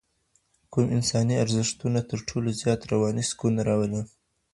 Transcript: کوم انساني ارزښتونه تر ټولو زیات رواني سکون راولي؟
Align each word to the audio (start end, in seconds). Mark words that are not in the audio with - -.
کوم 0.71 0.85
انساني 0.97 1.35
ارزښتونه 1.43 1.99
تر 2.09 2.19
ټولو 2.27 2.49
زیات 2.61 2.81
رواني 2.91 3.23
سکون 3.31 3.53
راولي؟ 3.67 4.01